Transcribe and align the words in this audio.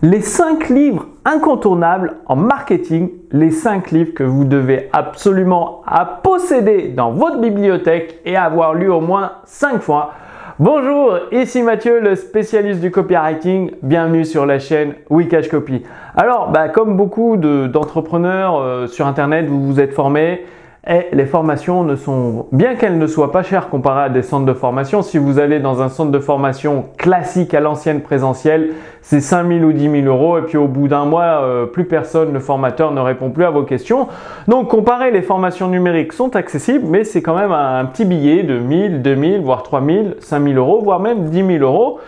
Les 0.00 0.20
5 0.20 0.68
livres 0.68 1.06
incontournables 1.24 2.18
en 2.26 2.36
marketing, 2.36 3.10
les 3.32 3.50
5 3.50 3.90
livres 3.90 4.14
que 4.14 4.22
vous 4.22 4.44
devez 4.44 4.88
absolument 4.92 5.82
posséder 6.22 6.90
dans 6.90 7.10
votre 7.10 7.40
bibliothèque 7.40 8.20
et 8.24 8.36
avoir 8.36 8.74
lu 8.74 8.88
au 8.88 9.00
moins 9.00 9.32
5 9.44 9.82
fois. 9.82 10.12
Bonjour, 10.60 11.18
ici 11.32 11.64
Mathieu, 11.64 11.98
le 11.98 12.14
spécialiste 12.14 12.80
du 12.80 12.92
copywriting. 12.92 13.72
Bienvenue 13.82 14.24
sur 14.24 14.46
la 14.46 14.60
chaîne 14.60 14.94
Wikash 15.10 15.48
Copy. 15.48 15.82
Alors, 16.14 16.50
bah, 16.52 16.68
comme 16.68 16.96
beaucoup 16.96 17.36
d'entrepreneurs 17.36 18.56
euh, 18.60 18.86
sur 18.86 19.04
Internet, 19.04 19.46
vous 19.48 19.66
vous 19.66 19.80
êtes 19.80 19.94
formés 19.94 20.44
et 20.88 21.08
les 21.12 21.26
formations 21.26 21.84
ne 21.84 21.96
sont, 21.96 22.46
bien 22.50 22.74
qu'elles 22.74 22.96
ne 22.96 23.06
soient 23.06 23.30
pas 23.30 23.42
chères 23.42 23.68
comparées 23.68 24.04
à 24.04 24.08
des 24.08 24.22
centres 24.22 24.46
de 24.46 24.54
formation, 24.54 25.02
si 25.02 25.18
vous 25.18 25.38
allez 25.38 25.60
dans 25.60 25.82
un 25.82 25.90
centre 25.90 26.10
de 26.10 26.18
formation 26.18 26.86
classique 26.96 27.52
à 27.52 27.60
l'ancienne 27.60 28.00
présentielle, 28.00 28.70
c'est 29.02 29.20
5 29.20 29.46
000 29.46 29.64
ou 29.64 29.72
10 29.72 30.02
000 30.02 30.06
euros 30.06 30.38
et 30.38 30.42
puis 30.42 30.56
au 30.56 30.66
bout 30.66 30.88
d'un 30.88 31.04
mois, 31.04 31.42
euh, 31.42 31.66
plus 31.66 31.84
personne, 31.84 32.32
le 32.32 32.40
formateur 32.40 32.90
ne 32.92 33.00
répond 33.00 33.28
plus 33.28 33.44
à 33.44 33.50
vos 33.50 33.64
questions. 33.64 34.08
Donc 34.48 34.68
comparé, 34.68 35.10
les 35.10 35.20
formations 35.22 35.68
numériques 35.68 36.14
sont 36.14 36.34
accessibles, 36.36 36.86
mais 36.88 37.04
c'est 37.04 37.20
quand 37.20 37.36
même 37.36 37.52
un, 37.52 37.84
petit 37.84 38.06
billet 38.06 38.42
de 38.42 38.58
1000, 38.58 39.02
2000, 39.02 39.42
voire 39.42 39.62
3000, 39.62 40.16
5000 40.20 40.56
euros, 40.56 40.80
voire 40.82 41.00
même 41.00 41.24
10 41.24 41.58
000 41.58 41.64
euros. 41.64 42.00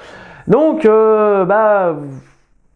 Donc, 0.49 0.87
euh, 0.87 1.45
bah, 1.45 1.97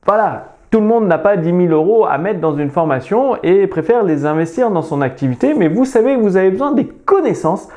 voilà, 0.07 0.54
tout 0.75 0.81
le 0.81 0.87
monde 0.87 1.07
n'a 1.07 1.19
pas 1.19 1.37
10 1.37 1.69
000 1.69 1.73
euros 1.73 2.05
à 2.05 2.19
mettre 2.19 2.41
dans 2.41 2.57
une 2.57 2.69
formation 2.69 3.37
et 3.45 3.69
préfère 3.69 4.03
les 4.03 4.27
investir 4.27 4.73
dans 4.73 4.83
son 4.83 5.03
activité, 5.03 5.55
mais 5.55 5.69
vous 5.69 5.85
savez 5.85 6.17
que 6.17 6.21
vous 6.21 6.37
avez 6.37 6.51
besoin 6.51 6.73
des 6.73 6.89
connaissances 6.89 7.69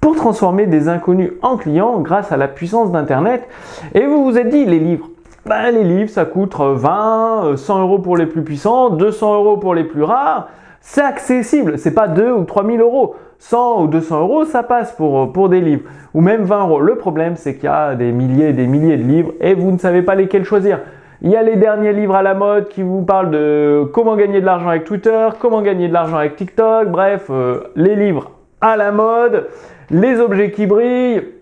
pour 0.00 0.16
transformer 0.16 0.66
des 0.66 0.88
inconnus 0.88 1.30
en 1.42 1.56
clients 1.56 2.00
grâce 2.00 2.32
à 2.32 2.36
la 2.36 2.48
puissance 2.48 2.90
d'Internet. 2.90 3.46
Et 3.94 4.04
vous 4.04 4.24
vous 4.24 4.36
êtes 4.36 4.48
dit, 4.48 4.64
les 4.64 4.80
livres, 4.80 5.08
ben, 5.46 5.70
les 5.70 5.84
livres, 5.84 6.10
ça 6.10 6.24
coûte 6.24 6.56
20, 6.58 7.56
100 7.56 7.82
euros 7.82 8.00
pour 8.00 8.16
les 8.16 8.26
plus 8.26 8.42
puissants, 8.42 8.90
200 8.90 9.34
euros 9.36 9.56
pour 9.56 9.76
les 9.76 9.84
plus 9.84 10.02
rares. 10.02 10.48
C'est 10.80 11.02
accessible, 11.02 11.78
c'est 11.78 11.94
pas 11.94 12.08
2 12.08 12.32
ou 12.32 12.42
3 12.42 12.66
000 12.66 12.78
euros. 12.78 13.14
100 13.38 13.82
ou 13.84 13.86
200 13.86 14.22
euros, 14.22 14.44
ça 14.44 14.64
passe 14.64 14.90
pour, 14.90 15.32
pour 15.32 15.50
des 15.50 15.60
livres. 15.60 15.88
Ou 16.14 16.20
même 16.20 16.42
20 16.42 16.66
euros. 16.66 16.80
Le 16.80 16.96
problème, 16.96 17.36
c'est 17.36 17.54
qu'il 17.54 17.66
y 17.66 17.68
a 17.68 17.94
des 17.94 18.10
milliers 18.10 18.48
et 18.48 18.52
des 18.52 18.66
milliers 18.66 18.96
de 18.96 19.04
livres 19.04 19.34
et 19.40 19.54
vous 19.54 19.70
ne 19.70 19.78
savez 19.78 20.02
pas 20.02 20.16
lesquels 20.16 20.44
choisir. 20.44 20.80
Il 21.22 21.30
y 21.30 21.36
a 21.36 21.42
les 21.42 21.56
derniers 21.56 21.92
livres 21.92 22.14
à 22.14 22.22
la 22.22 22.32
mode 22.32 22.68
qui 22.68 22.82
vous 22.82 23.02
parlent 23.02 23.30
de 23.30 23.84
comment 23.92 24.16
gagner 24.16 24.40
de 24.40 24.46
l'argent 24.46 24.70
avec 24.70 24.84
Twitter, 24.84 25.28
comment 25.38 25.60
gagner 25.60 25.86
de 25.86 25.92
l'argent 25.92 26.16
avec 26.16 26.36
TikTok, 26.36 26.88
bref, 26.88 27.26
euh, 27.28 27.64
les 27.76 27.94
livres 27.94 28.30
à 28.62 28.78
la 28.78 28.90
mode, 28.90 29.48
les 29.90 30.18
objets 30.18 30.50
qui 30.50 30.64
brillent. 30.64 31.39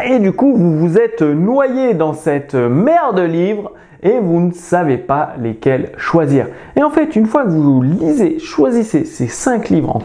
Et 0.00 0.18
du 0.18 0.32
coup, 0.32 0.54
vous 0.56 0.78
vous 0.78 0.98
êtes 0.98 1.20
noyé 1.20 1.92
dans 1.92 2.14
cette 2.14 2.54
mer 2.54 3.12
de 3.12 3.22
livres 3.22 3.72
et 4.02 4.18
vous 4.18 4.40
ne 4.40 4.50
savez 4.50 4.96
pas 4.96 5.34
lesquels 5.38 5.92
choisir. 5.96 6.46
Et 6.76 6.82
en 6.82 6.90
fait, 6.90 7.14
une 7.14 7.26
fois 7.26 7.44
que 7.44 7.50
vous 7.50 7.82
lisez, 7.82 8.38
choisissez 8.38 9.04
ces 9.04 9.28
5 9.28 9.68
livres 9.68 9.98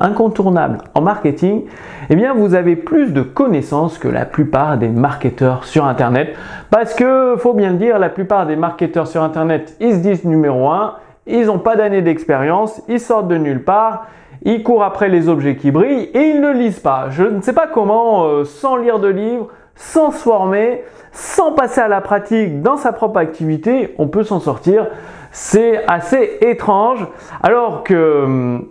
incontournables 0.00 0.78
en 0.94 1.00
marketing, 1.02 1.64
eh 2.08 2.16
bien 2.16 2.34
vous 2.34 2.54
avez 2.54 2.76
plus 2.76 3.12
de 3.12 3.22
connaissances 3.22 3.98
que 3.98 4.08
la 4.08 4.24
plupart 4.24 4.78
des 4.78 4.88
marketeurs 4.88 5.64
sur 5.64 5.84
internet 5.84 6.34
parce 6.70 6.94
que 6.94 7.34
faut 7.36 7.52
bien 7.52 7.72
le 7.72 7.78
dire, 7.78 7.98
la 7.98 8.08
plupart 8.08 8.46
des 8.46 8.56
marketeurs 8.56 9.08
sur 9.08 9.22
internet, 9.22 9.76
ils 9.80 9.92
se 9.92 9.98
disent 9.98 10.24
numéro 10.24 10.70
1, 10.70 10.94
ils 11.26 11.46
n'ont 11.46 11.58
pas 11.58 11.76
d'année 11.76 12.00
d'expérience, 12.00 12.80
ils 12.88 13.00
sortent 13.00 13.28
de 13.28 13.36
nulle 13.36 13.64
part, 13.64 14.06
ils 14.44 14.62
courent 14.62 14.84
après 14.84 15.08
les 15.08 15.28
objets 15.28 15.56
qui 15.56 15.70
brillent 15.70 16.10
et 16.14 16.20
ils 16.20 16.40
ne 16.40 16.52
lisent 16.52 16.80
pas. 16.80 17.06
Je 17.10 17.24
ne 17.24 17.40
sais 17.40 17.52
pas 17.52 17.66
comment 17.66 18.24
euh, 18.24 18.44
sans 18.44 18.76
lire 18.76 18.98
de 18.98 19.08
livres 19.08 19.48
sans 19.74 20.10
se 20.10 20.18
former, 20.18 20.82
sans 21.12 21.52
passer 21.52 21.80
à 21.80 21.88
la 21.88 22.00
pratique 22.00 22.62
dans 22.62 22.76
sa 22.76 22.92
propre 22.92 23.18
activité, 23.18 23.94
on 23.98 24.08
peut 24.08 24.22
s'en 24.22 24.40
sortir. 24.40 24.86
C'est 25.30 25.84
assez 25.86 26.38
étrange. 26.40 27.06
Alors 27.42 27.82
que 27.82 28.24
hum, 28.24 28.66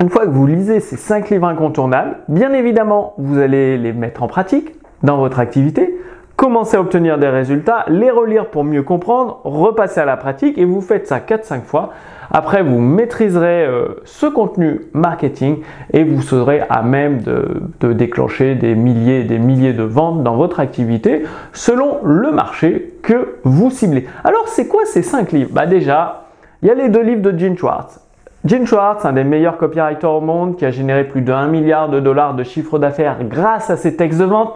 une 0.00 0.10
fois 0.10 0.26
que 0.26 0.30
vous 0.30 0.46
lisez 0.46 0.80
ces 0.80 0.96
5 0.96 1.30
livres 1.30 1.48
incontournables, 1.48 2.18
bien 2.28 2.52
évidemment, 2.52 3.14
vous 3.18 3.38
allez 3.38 3.78
les 3.78 3.92
mettre 3.92 4.22
en 4.22 4.28
pratique 4.28 4.74
dans 5.02 5.18
votre 5.18 5.38
activité, 5.38 5.98
commencer 6.36 6.76
à 6.76 6.80
obtenir 6.80 7.18
des 7.18 7.28
résultats, 7.28 7.84
les 7.88 8.10
relire 8.10 8.50
pour 8.50 8.64
mieux 8.64 8.82
comprendre, 8.82 9.40
repasser 9.44 10.00
à 10.00 10.04
la 10.04 10.16
pratique 10.16 10.56
et 10.58 10.64
vous 10.64 10.80
faites 10.80 11.06
ça 11.06 11.18
4-5 11.18 11.62
fois. 11.62 11.90
Après, 12.30 12.62
vous 12.62 12.78
maîtriserez 12.78 13.64
euh, 13.64 14.00
ce 14.04 14.26
contenu 14.26 14.82
marketing 14.92 15.58
et 15.92 16.04
vous 16.04 16.20
serez 16.20 16.62
à 16.68 16.82
même 16.82 17.22
de, 17.22 17.92
déclencher 17.92 18.54
des 18.54 18.74
milliers 18.74 19.20
et 19.20 19.24
des 19.24 19.38
milliers 19.38 19.72
de 19.72 19.82
ventes 19.82 20.22
dans 20.22 20.36
votre 20.36 20.60
activité 20.60 21.24
selon 21.52 21.98
le 22.04 22.30
marché 22.30 22.94
que 23.02 23.36
vous 23.44 23.70
ciblez. 23.70 24.06
Alors, 24.24 24.46
c'est 24.46 24.68
quoi 24.68 24.84
ces 24.84 25.02
5 25.02 25.32
livres? 25.32 25.50
Bah 25.52 25.66
déjà, 25.66 26.26
il 26.62 26.68
y 26.68 26.70
a 26.70 26.74
les 26.74 26.88
deux 26.88 27.02
livres 27.02 27.22
de 27.22 27.36
Gene 27.36 27.56
Schwartz. 27.56 28.00
Gene 28.44 28.66
Schwartz, 28.66 29.04
un 29.04 29.12
des 29.12 29.24
meilleurs 29.24 29.56
copywriters 29.56 30.12
au 30.12 30.20
monde 30.20 30.56
qui 30.56 30.64
a 30.64 30.70
généré 30.70 31.04
plus 31.04 31.22
de 31.22 31.32
1 31.32 31.48
milliard 31.48 31.88
de 31.88 31.98
dollars 31.98 32.34
de 32.34 32.44
chiffre 32.44 32.78
d'affaires 32.78 33.16
grâce 33.24 33.70
à 33.70 33.76
ses 33.76 33.96
textes 33.96 34.20
de 34.20 34.24
vente. 34.24 34.54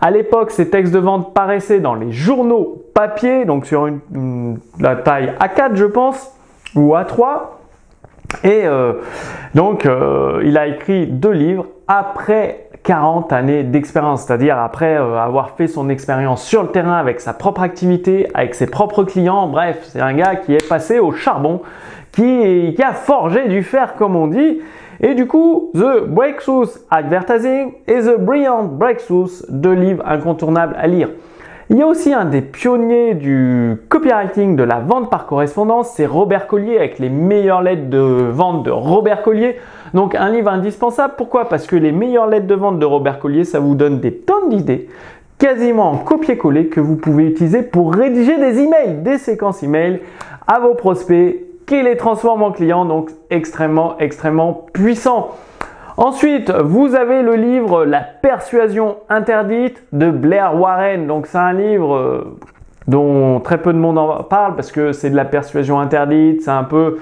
À 0.00 0.10
l'époque, 0.10 0.50
ces 0.50 0.70
textes 0.70 0.92
de 0.92 0.98
vente 0.98 1.34
paraissaient 1.34 1.80
dans 1.80 1.94
les 1.94 2.12
journaux 2.12 2.82
papier, 2.94 3.44
donc 3.44 3.66
sur 3.66 3.86
une, 3.86 4.58
la 4.78 4.96
taille 4.96 5.32
A4, 5.40 5.74
je 5.74 5.84
pense 5.84 6.32
ou 6.74 6.94
à 6.94 7.04
3. 7.04 7.60
Et 8.42 8.62
euh, 8.64 8.94
donc, 9.54 9.86
euh, 9.86 10.42
il 10.44 10.58
a 10.58 10.66
écrit 10.66 11.06
deux 11.06 11.30
livres 11.30 11.66
après 11.86 12.68
40 12.82 13.32
années 13.32 13.62
d'expérience, 13.62 14.24
c'est-à-dire 14.24 14.58
après 14.58 14.96
euh, 14.98 15.18
avoir 15.18 15.50
fait 15.50 15.68
son 15.68 15.88
expérience 15.88 16.44
sur 16.44 16.62
le 16.62 16.68
terrain 16.68 16.98
avec 16.98 17.20
sa 17.20 17.32
propre 17.32 17.62
activité, 17.62 18.28
avec 18.34 18.54
ses 18.54 18.66
propres 18.66 19.04
clients. 19.04 19.46
Bref, 19.48 19.78
c'est 19.84 20.00
un 20.00 20.12
gars 20.12 20.36
qui 20.36 20.54
est 20.54 20.68
passé 20.68 20.98
au 20.98 21.12
charbon, 21.12 21.62
qui, 22.12 22.76
a 22.82 22.92
forgé 22.92 23.48
du 23.48 23.62
fer, 23.62 23.94
comme 23.96 24.16
on 24.16 24.26
dit. 24.26 24.60
Et 25.00 25.14
du 25.14 25.26
coup, 25.26 25.70
The 25.74 26.06
Breakthroughs 26.06 26.78
Advertising 26.90 27.72
et 27.86 28.00
The 28.00 28.18
Brilliant 28.18 28.64
Breakthroughs, 28.64 29.44
deux 29.48 29.72
livres 29.72 30.04
incontournables 30.06 30.76
à 30.78 30.86
lire. 30.86 31.08
Il 31.70 31.78
y 31.78 31.82
a 31.82 31.86
aussi 31.86 32.12
un 32.12 32.26
des 32.26 32.42
pionniers 32.42 33.14
du 33.14 33.76
copywriting 33.88 34.54
de 34.54 34.62
la 34.62 34.80
vente 34.80 35.08
par 35.08 35.24
correspondance, 35.24 35.92
c'est 35.96 36.04
Robert 36.04 36.46
Collier 36.46 36.76
avec 36.76 36.98
les 36.98 37.08
meilleures 37.08 37.62
lettres 37.62 37.88
de 37.88 37.98
vente 37.98 38.64
de 38.64 38.70
Robert 38.70 39.22
Collier. 39.22 39.56
Donc 39.94 40.14
un 40.14 40.28
livre 40.28 40.50
indispensable. 40.50 41.14
Pourquoi? 41.16 41.48
Parce 41.48 41.66
que 41.66 41.74
les 41.74 41.90
meilleures 41.90 42.26
lettres 42.26 42.46
de 42.46 42.54
vente 42.54 42.78
de 42.78 42.84
Robert 42.84 43.18
Collier, 43.18 43.44
ça 43.44 43.60
vous 43.60 43.76
donne 43.76 43.98
des 44.00 44.12
tonnes 44.12 44.50
d'idées, 44.50 44.90
quasiment 45.38 45.92
en 45.92 45.96
copier-coller 45.96 46.66
que 46.66 46.80
vous 46.80 46.96
pouvez 46.96 47.24
utiliser 47.24 47.62
pour 47.62 47.94
rédiger 47.94 48.36
des 48.36 48.58
emails, 48.58 49.02
des 49.02 49.16
séquences 49.16 49.62
emails 49.62 50.00
à 50.46 50.60
vos 50.60 50.74
prospects 50.74 51.46
qui 51.66 51.82
les 51.82 51.96
transforment 51.96 52.42
en 52.42 52.52
clients. 52.52 52.84
Donc 52.84 53.08
extrêmement, 53.30 53.96
extrêmement 54.00 54.66
puissant. 54.74 55.30
Ensuite, 55.96 56.50
vous 56.50 56.96
avez 56.96 57.22
le 57.22 57.36
livre 57.36 57.84
La 57.84 58.00
persuasion 58.00 58.96
interdite 59.08 59.84
de 59.92 60.10
Blair 60.10 60.60
Warren. 60.60 61.06
Donc 61.06 61.28
c'est 61.28 61.38
un 61.38 61.52
livre 61.52 61.94
euh, 61.94 62.36
dont 62.88 63.38
très 63.38 63.58
peu 63.58 63.72
de 63.72 63.78
monde 63.78 63.98
en 63.98 64.24
parle 64.24 64.56
parce 64.56 64.72
que 64.72 64.90
c'est 64.90 65.10
de 65.10 65.14
la 65.14 65.24
persuasion 65.24 65.78
interdite, 65.78 66.42
c'est 66.42 66.50
un 66.50 66.64
peu 66.64 66.98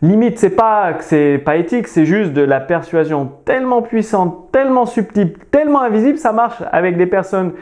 limite, 0.00 0.38
c'est 0.38 0.54
pas 0.54 0.92
que 0.92 1.02
c'est 1.02 1.38
pas 1.38 1.56
éthique, 1.56 1.88
c'est 1.88 2.04
juste 2.04 2.32
de 2.34 2.42
la 2.42 2.60
persuasion 2.60 3.32
tellement 3.44 3.82
puissante, 3.82 4.52
tellement 4.52 4.86
subtile, 4.86 5.32
tellement 5.50 5.82
invisible, 5.82 6.18
ça 6.18 6.30
marche 6.30 6.62
avec 6.70 6.96
des 6.96 7.06
personnes 7.06 7.52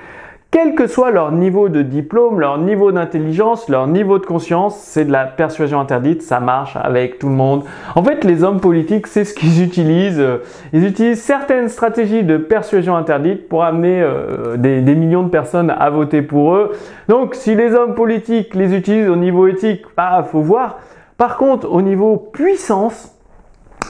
quel 0.55 0.77
que 0.77 0.87
soit 0.87 1.11
leur 1.11 1.33
niveau 1.33 1.69
de 1.69 1.83
diplôme, 1.83 2.39
leur 2.39 2.59
niveau 2.59 2.93
d'intelligence, 2.93 3.69
leur 3.69 3.89
niveau 3.89 4.21
de 4.21 4.25
conscience, 4.25 4.77
c'est 4.77 5.05
de 5.05 5.11
la 5.11 5.25
persuasion 5.25 5.81
interdite, 5.81 6.23
ça 6.23 6.39
marche 6.39 6.77
avec 6.81 7.19
tout 7.19 7.29
le 7.29 7.35
monde. 7.35 7.65
En 7.97 8.05
fait, 8.05 8.23
les 8.23 8.45
hommes 8.45 8.61
politiques, 8.61 9.09
c'est 9.09 9.25
ce 9.25 9.35
qu'ils 9.35 9.65
utilisent. 9.65 10.25
Ils 10.73 10.87
utilisent 10.87 11.21
certaines 11.21 11.69
stratégies 11.69 12.23
de 12.23 12.37
persuasion 12.37 12.95
interdite 12.95 13.49
pour 13.49 13.65
amener 13.65 14.01
euh, 14.01 14.57
des, 14.57 14.95
millions 14.95 15.25
de 15.25 15.29
personnes 15.29 15.75
à 15.77 15.91
voter 15.91 16.23
pour 16.23 16.55
eux. 16.55 16.71
Donc, 17.09 17.35
si 17.35 17.57
les 17.57 17.75
hommes 17.75 17.97
politiques 17.97 18.55
les 18.55 18.77
utilisent 18.77 19.11
au 19.11 19.17
niveau 19.17 19.49
éthique, 19.49 19.83
bah, 19.97 20.25
faut 20.31 20.41
voir. 20.41 20.79
Par 21.19 21.37
contre, 21.37 21.69
au 21.69 21.83
niveau 21.83 22.17
puissance, 22.17 23.13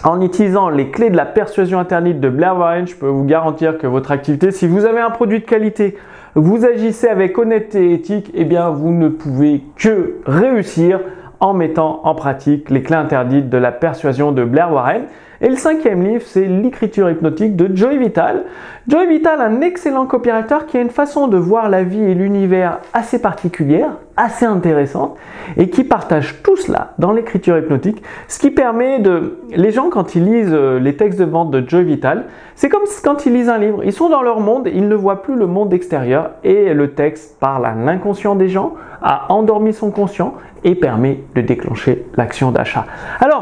en 0.02 0.22
utilisant 0.22 0.70
les 0.70 0.90
clés 0.90 1.10
de 1.10 1.16
la 1.16 1.26
persuasion 1.26 1.78
interdite 1.78 2.20
de 2.20 2.30
Blair 2.30 2.56
Warren, 2.56 2.86
je 2.86 2.94
peux 2.94 3.06
vous 3.06 3.24
garantir 3.24 3.76
que 3.76 3.86
votre 3.86 4.12
activité, 4.12 4.50
si 4.50 4.66
vous 4.66 4.86
avez 4.86 5.00
un 5.00 5.10
produit 5.10 5.40
de 5.40 5.44
qualité, 5.44 5.96
vous 6.34 6.64
agissez 6.64 7.08
avec 7.08 7.38
honnêteté 7.38 7.90
et 7.90 7.94
éthique, 7.94 8.30
eh 8.34 8.44
bien 8.44 8.70
vous 8.70 8.90
ne 8.90 9.08
pouvez 9.08 9.62
que 9.76 10.16
réussir 10.26 11.00
en 11.38 11.54
mettant 11.54 12.00
en 12.04 12.14
pratique 12.14 12.70
les 12.70 12.82
clés 12.82 12.96
interdites 12.96 13.48
de 13.48 13.58
la 13.58 13.70
persuasion 13.70 14.32
de 14.32 14.44
Blair 14.44 14.72
Warren. 14.72 15.04
Et 15.44 15.50
le 15.50 15.56
cinquième 15.56 16.02
livre, 16.02 16.22
c'est 16.24 16.46
L'écriture 16.46 17.10
hypnotique 17.10 17.54
de 17.54 17.76
Joey 17.76 17.98
Vital. 17.98 18.44
Joey 18.88 19.06
Vital, 19.06 19.42
un 19.42 19.60
excellent 19.60 20.06
copywriter 20.06 20.60
qui 20.66 20.78
a 20.78 20.80
une 20.80 20.88
façon 20.88 21.28
de 21.28 21.36
voir 21.36 21.68
la 21.68 21.82
vie 21.82 22.02
et 22.02 22.14
l'univers 22.14 22.78
assez 22.94 23.20
particulière, 23.20 23.98
assez 24.16 24.46
intéressante, 24.46 25.18
et 25.58 25.68
qui 25.68 25.84
partage 25.84 26.42
tout 26.42 26.56
cela 26.56 26.94
dans 26.98 27.12
l'écriture 27.12 27.58
hypnotique, 27.58 28.02
ce 28.26 28.38
qui 28.38 28.50
permet 28.50 29.00
de... 29.00 29.38
Les 29.50 29.70
gens, 29.70 29.90
quand 29.90 30.14
ils 30.14 30.24
lisent 30.24 30.48
euh, 30.50 30.80
les 30.80 30.96
textes 30.96 31.18
de 31.18 31.26
vente 31.26 31.50
de 31.50 31.62
Joey 31.68 31.82
Vital, 31.82 32.24
c'est 32.54 32.70
comme 32.70 32.84
quand 33.02 33.26
ils 33.26 33.34
lisent 33.34 33.50
un 33.50 33.58
livre. 33.58 33.84
Ils 33.84 33.92
sont 33.92 34.08
dans 34.08 34.22
leur 34.22 34.40
monde, 34.40 34.70
ils 34.72 34.88
ne 34.88 34.94
voient 34.94 35.20
plus 35.20 35.36
le 35.36 35.46
monde 35.46 35.74
extérieur, 35.74 36.30
et 36.42 36.72
le 36.72 36.92
texte 36.92 37.38
parle 37.38 37.66
à 37.66 37.74
l'inconscient 37.74 38.34
des 38.34 38.48
gens, 38.48 38.72
a 39.02 39.30
endormi 39.30 39.74
son 39.74 39.90
conscient, 39.90 40.32
et 40.64 40.74
permet 40.74 41.20
de 41.34 41.42
déclencher 41.42 42.06
l'action 42.16 42.50
d'achat. 42.50 42.86
Alors, 43.20 43.33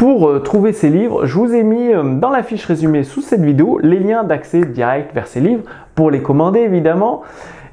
pour 0.00 0.30
euh, 0.30 0.38
trouver 0.38 0.72
ces 0.72 0.88
livres, 0.88 1.26
je 1.26 1.34
vous 1.34 1.54
ai 1.54 1.62
mis 1.62 1.92
euh, 1.92 2.02
dans 2.02 2.30
la 2.30 2.42
fiche 2.42 2.64
résumée 2.64 3.02
sous 3.02 3.20
cette 3.20 3.42
vidéo 3.42 3.78
les 3.82 3.98
liens 3.98 4.24
d'accès 4.24 4.64
direct 4.64 5.14
vers 5.14 5.26
ces 5.26 5.40
livres 5.40 5.64
pour 5.94 6.10
les 6.10 6.22
commander 6.22 6.60
évidemment. 6.60 7.20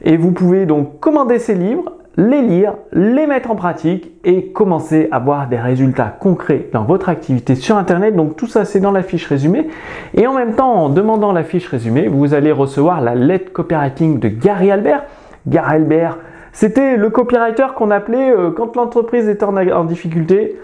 Et 0.02 0.18
vous 0.18 0.34
pouvez 0.34 0.66
donc 0.66 1.00
commander 1.00 1.40
ces 1.40 1.56
livres, 1.56 1.94
les 2.18 2.42
lire, 2.42 2.74
les 2.92 3.28
mettre 3.28 3.50
en 3.50 3.56
pratique 3.56 4.12
et 4.26 4.48
commencer 4.48 5.08
à 5.10 5.20
voir 5.20 5.48
des 5.48 5.58
résultats 5.58 6.14
concrets 6.20 6.68
dans 6.74 6.84
votre 6.84 7.08
activité 7.08 7.56
sur 7.56 7.78
Internet. 7.78 8.14
Donc 8.14 8.36
tout 8.36 8.48
ça 8.48 8.66
c'est 8.66 8.82
dans 8.82 8.92
la 8.92 9.04
fiche 9.04 9.26
résumée. 9.28 9.70
Et 10.14 10.28
en 10.28 10.34
même 10.34 10.56
temps, 10.56 10.74
en 10.74 10.90
demandant 10.90 11.32
la 11.32 11.46
fiche 11.46 11.70
résumée, 11.70 12.10
vous 12.10 12.34
allez 12.34 12.52
recevoir 12.52 13.00
la 13.00 13.16
lettre 13.16 13.54
copywriting 13.54 14.20
de 14.20 14.28
Gary 14.28 14.70
Albert. 14.70 15.06
Gary 15.48 15.76
Albert, 15.76 16.18
c'était 16.60 16.98
le 16.98 17.12
copywriter 17.12 17.68
qu'on 17.76 17.92
appelait 17.92 18.32
euh, 18.32 18.50
quand 18.50 18.76
l'entreprise 18.76 19.30
était 19.30 19.46
en, 19.46 19.84
difficulté. 19.84 20.58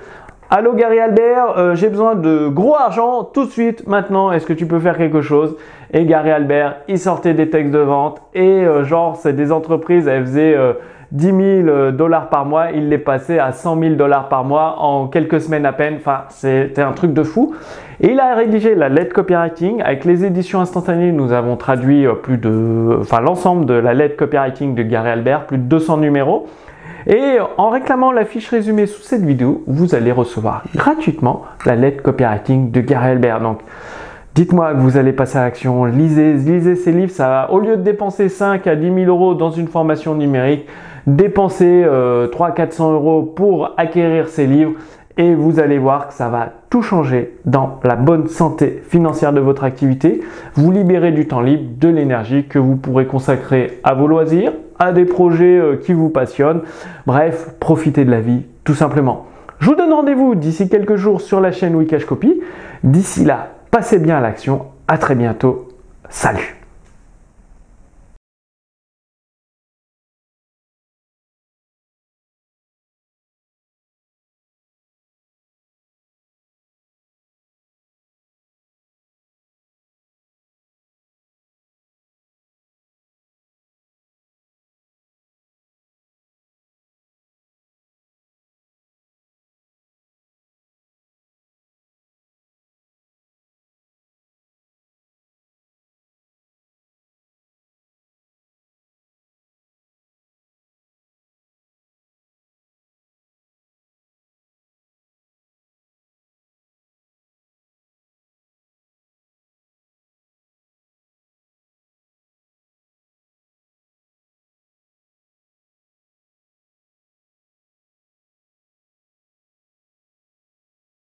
Allô 0.56 0.74
Gary 0.74 1.00
Albert, 1.00 1.58
euh, 1.58 1.74
j'ai 1.74 1.90
besoin 1.90 2.14
de 2.14 2.48
gros 2.48 2.76
argent 2.76 3.24
tout 3.24 3.46
de 3.46 3.50
suite, 3.50 3.88
maintenant, 3.88 4.32
est-ce 4.32 4.46
que 4.46 4.54
tu 4.54 4.68
peux 4.68 4.80
faire 4.80 5.00
quelque 5.00 5.22
chose? 5.22 5.58
Et 5.92 6.06
Gary 6.06 6.30
Albert, 6.30 6.76
il 6.88 7.00
sortait 7.00 7.34
des 7.34 7.50
textes 7.50 7.72
de 7.72 7.80
vente 7.80 8.22
et 8.36 8.64
euh, 8.64 8.84
genre, 8.84 9.16
c'est 9.16 9.34
des 9.34 9.52
entreprises, 9.52 10.08
elles 10.08 10.28
faisaient 10.28 10.56
10 11.12 11.64
000 11.66 11.92
dollars 11.94 12.30
par 12.30 12.46
mois, 12.46 12.70
il 12.70 12.90
les 12.90 13.00
passait 13.00 13.40
à 13.40 13.52
100 13.52 13.80
000 13.80 13.96
dollars 13.96 14.30
par 14.30 14.44
mois 14.44 14.76
en 14.78 15.08
quelques 15.08 15.42
semaines 15.42 15.66
à 15.66 15.74
peine. 15.74 15.96
Enfin, 15.98 16.26
c'était 16.30 16.84
un 16.84 16.92
truc 16.92 17.14
de 17.14 17.24
fou. 17.24 17.56
Et 18.00 18.12
il 18.12 18.20
a 18.20 18.36
rédigé 18.36 18.76
la 18.76 18.90
lettre 18.90 19.16
copywriting. 19.16 19.82
Avec 19.82 20.06
les 20.06 20.24
éditions 20.24 20.62
instantanées, 20.62 21.12
nous 21.12 21.32
avons 21.32 21.56
traduit 21.56 22.06
euh, 22.06 22.14
plus 22.14 22.38
de, 22.38 23.00
enfin, 23.02 23.22
l'ensemble 23.22 23.66
de 23.66 23.74
la 23.74 23.96
lettre 23.96 24.18
copywriting 24.18 24.76
de 24.76 24.84
Gary 24.84 25.10
Albert, 25.10 25.48
plus 25.48 25.58
de 25.58 25.64
200 25.64 25.98
numéros. 25.98 26.48
Et 27.08 27.38
en 27.58 27.70
réclamant 27.70 28.12
la 28.12 28.26
fiche 28.26 28.50
résumée 28.50 28.86
sous 28.86 29.02
cette 29.02 29.24
vidéo, 29.24 29.64
vous 29.68 29.96
allez 29.96 30.12
recevoir 30.12 30.64
gratuitement 30.76 31.44
la 31.66 31.76
lettre 31.76 32.02
copywriting 32.02 32.72
de 32.72 32.82
Gary 32.82 33.12
Albert. 33.12 33.42
Donc, 33.42 33.60
Dites-moi 34.36 34.74
que 34.74 34.80
vous 34.80 34.98
allez 34.98 35.14
passer 35.14 35.38
à 35.38 35.44
l'action, 35.44 35.86
lisez, 35.86 36.34
lisez 36.34 36.76
ces 36.76 36.92
livres, 36.92 37.12
ça 37.12 37.28
va, 37.28 37.52
au 37.52 37.60
lieu 37.60 37.78
de 37.78 37.84
dépenser 37.84 38.30
5 38.30 38.66
à 38.66 38.76
10 38.76 38.92
000 38.92 39.06
euros 39.06 39.36
dans 39.36 39.52
une 39.52 39.68
formation 39.68 40.16
numérique, 40.16 40.66
dépenser 41.06 41.84
300-400 41.86 42.82
euh, 42.82 42.94
euros 42.94 43.22
pour 43.22 43.76
acquérir 43.78 44.30
ces 44.30 44.48
livres 44.48 44.74
et 45.18 45.36
vous 45.36 45.60
allez 45.60 45.78
voir 45.78 46.08
que 46.08 46.16
ça 46.16 46.30
va 46.30 46.52
tout 46.72 46.82
changer 46.82 47.38
dans 47.46 47.80
la 47.84 47.96
bonne 47.96 48.28
santé 48.28 48.82
financière 48.90 49.34
de 49.34 49.40
votre 49.40 49.64
activité. 49.64 50.22
Vous 50.56 50.72
libérez 50.72 51.12
du 51.12 51.28
temps 51.28 51.42
libre, 51.42 51.66
de 51.80 51.90
l'énergie 51.90 52.46
que 52.46 52.58
vous 52.58 52.76
pourrez 52.76 53.06
consacrer 53.06 53.80
à 53.84 53.94
vos 53.94 54.08
loisirs, 54.08 54.54
à 54.80 54.92
des 54.92 55.06
projets 55.06 55.58
euh, 55.58 55.78
qui 55.78 55.94
vous 55.94 56.10
passionnent. 56.10 56.62
Bref, 57.06 57.50
profitez 57.60 58.06
de 58.06 58.12
la 58.12 58.22
vie 58.22 58.44
tout 58.64 58.76
simplement. 58.76 59.28
Je 59.60 59.70
vous 59.70 59.76
donne 59.76 59.94
rendez-vous 59.94 60.36
d'ici 60.36 60.70
quelques 60.70 60.96
jours 60.96 61.22
sur 61.22 61.40
la 61.40 61.52
chaîne 61.52 61.76
Wikash 61.76 62.06
Copy. 62.06 62.42
D'ici 62.84 63.24
là, 63.24 63.50
passez 63.72 64.00
bien 64.00 64.18
à 64.18 64.22
l'action. 64.22 64.66
À 64.88 64.98
très 64.98 65.16
bientôt. 65.16 65.70
Salut 66.10 66.63